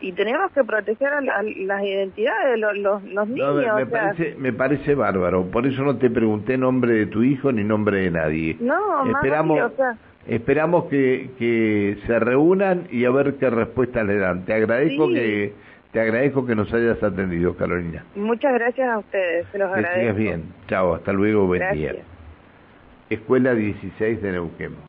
Y 0.00 0.10
tenemos 0.12 0.50
que 0.50 0.64
proteger 0.64 1.12
a 1.12 1.20
las 1.20 1.84
identidades 1.84 2.50
de 2.50 2.56
los, 2.56 2.76
los, 3.04 3.28
niños. 3.28 3.76
me, 3.76 3.86
parece, 3.86 4.34
me 4.36 4.52
parece 4.52 4.96
bárbaro. 4.96 5.44
Por 5.44 5.64
eso 5.64 5.84
no 5.84 5.96
te 5.96 6.10
pregunté 6.10 6.58
nombre 6.58 6.92
de 6.94 7.06
tu 7.06 7.22
hijo 7.22 7.52
ni 7.52 7.62
nombre 7.62 8.00
de 8.00 8.10
nadie. 8.10 8.56
No, 8.58 9.06
esperamos, 9.14 9.60
o 9.60 9.76
sea, 9.76 9.96
esperamos 10.26 10.86
que, 10.86 11.30
que 11.38 11.98
se 12.04 12.18
reúnan 12.18 12.88
y 12.90 13.04
a 13.04 13.10
ver 13.10 13.34
qué 13.34 13.48
respuesta 13.48 14.02
le 14.02 14.16
dan. 14.16 14.44
Te 14.44 14.54
agradezco 14.54 15.08
que 15.08 15.52
te 15.92 16.00
agradezco 16.00 16.46
que 16.46 16.54
nos 16.54 16.72
hayas 16.72 17.02
atendido, 17.02 17.54
Carolina. 17.54 18.04
Muchas 18.16 18.54
gracias 18.54 18.88
a 18.88 18.98
ustedes, 18.98 19.46
se 19.52 19.58
los 19.58 19.70
agradezco. 19.70 20.16
Que 20.16 20.20
bien. 20.20 20.44
Chao, 20.66 20.94
hasta 20.94 21.12
luego, 21.12 21.46
buen 21.46 21.62
día. 21.74 21.94
Escuela 23.14 23.54
16 23.54 24.22
de 24.22 24.32
Neuquén. 24.32 24.72